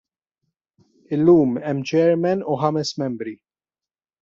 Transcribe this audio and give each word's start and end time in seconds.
Illum 1.17 1.53
hemm 1.67 1.85
Chairman 1.91 2.43
u 2.55 2.59
ħames 2.65 2.95
membri. 3.05 3.37